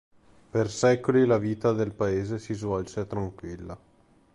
Per 0.49 0.67
secoli 0.71 1.27
la 1.27 1.37
vita 1.37 1.73
del 1.73 1.91
paese 1.93 2.39
si 2.39 2.55
svolse 2.55 3.05
tranquilla. 3.05 3.77